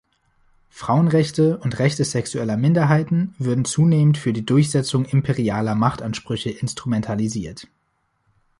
Frauenrechte 0.71 1.59
und 1.59 1.77
Rechte 1.77 2.03
sexueller 2.05 2.57
Minderheiten 2.57 3.35
würden 3.37 3.65
zunehmend 3.65 4.17
für 4.17 4.33
die 4.33 4.43
Durchsetzung 4.43 5.05
imperialer 5.05 5.75
Machtansprüche 5.75 6.49
instrumentalisiert. 6.49 7.67